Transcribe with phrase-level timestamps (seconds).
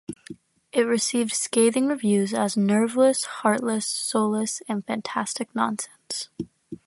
[0.71, 6.29] It received scathing reviews as "nerveless, heartless, soulless" and "fantastic nonsense.